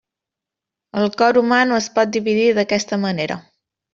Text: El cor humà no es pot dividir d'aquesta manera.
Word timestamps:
El 1.01 1.09
cor 1.19 1.39
humà 1.41 1.59
no 1.71 1.77
es 1.83 1.89
pot 1.99 2.15
dividir 2.17 2.47
d'aquesta 2.61 3.01
manera. 3.07 3.37